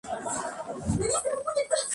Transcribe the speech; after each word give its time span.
Estaban 0.03 0.23
más 0.23 0.35
interesados 0.35 0.93
en 0.93 0.97
lo 0.97 0.97
que 0.97 1.11
sonaba 1.13 1.23
que 1.23 1.29
en 1.29 1.45
los 1.45 1.45
datos!". 1.69 1.87